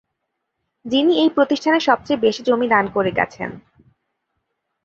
[0.85, 3.49] যিনি এই প্রতিষ্ঠানের সবচেয়ে বেশি জমি দান করে গেছেন।